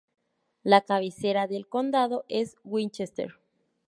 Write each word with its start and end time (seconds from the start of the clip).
La 0.63 0.81
cabecera 0.81 1.45
del 1.45 1.67
condado 1.67 2.25
es 2.27 2.55
Winchester. 2.63 3.37